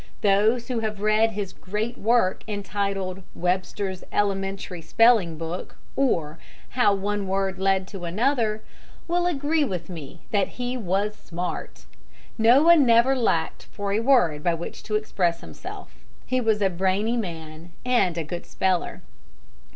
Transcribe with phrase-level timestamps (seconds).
[0.21, 6.39] Those who have read his great work entitled "Webster's Elementary Spelling Book, or,
[6.69, 8.63] How One Word Led to Another,"
[9.07, 11.85] will agree with me that he was smart.
[12.39, 15.93] Noah never lacked for a word by which to express himself.
[16.25, 19.03] He was a brainy man and a good speller.